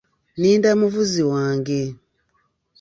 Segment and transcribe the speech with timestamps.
[0.39, 1.81] Ninda muvuzi wange.